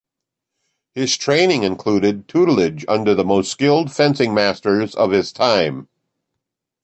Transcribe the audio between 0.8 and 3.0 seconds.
His training included tutelage